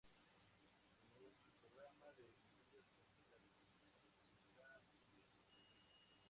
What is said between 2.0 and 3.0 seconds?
de medidas